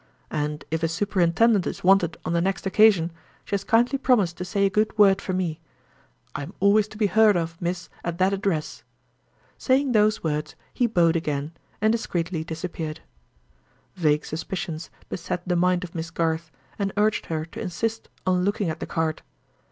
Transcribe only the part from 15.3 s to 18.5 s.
the mind of Miss Garth, and urged her to insist on